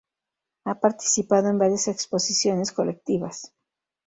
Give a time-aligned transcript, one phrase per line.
[0.63, 3.53] Ha participado en varias exposiciones colectivas.